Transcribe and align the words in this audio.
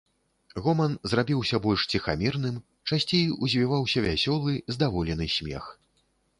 Гоман 0.67 0.93
зрабіўся 1.11 1.59
больш 1.65 1.81
ціхамірным, 1.97 2.57
часцей 2.93 3.25
узвіваўся 3.43 3.99
вясёлы, 4.09 4.59
здаволены 4.77 5.33
смех. 5.39 5.73